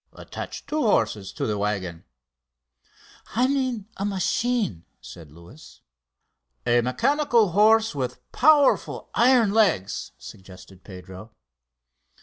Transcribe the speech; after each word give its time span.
"Attach 0.13 0.65
two 0.65 0.81
horses 0.81 1.31
to 1.33 1.45
the 1.45 1.59
waggon." 1.59 2.05
"I 3.35 3.45
mean 3.45 3.85
a 3.97 4.03
machine," 4.03 4.83
said 4.99 5.29
Luis. 5.31 5.81
"A 6.65 6.81
mechanical 6.81 7.49
horse 7.49 7.93
with 7.93 8.19
powerful 8.31 9.11
iron 9.13 9.51
legs!" 9.53 10.13
suggested 10.17 10.83
Pedro. 10.83 11.33